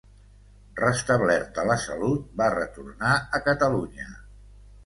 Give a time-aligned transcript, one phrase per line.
[0.79, 4.09] Restablerta la salut, va retornar a Catalunya.